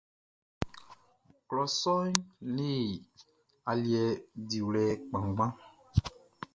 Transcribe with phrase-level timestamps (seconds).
[1.47, 2.13] Klɔ sɔʼn
[2.55, 2.69] le
[3.69, 4.03] aliɛ
[4.47, 5.51] diwlɛ kpanngban.